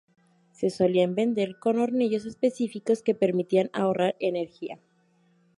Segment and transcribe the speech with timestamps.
[0.51, 4.79] Se solían vender con hornillos específicos que permitían ahorrar energía.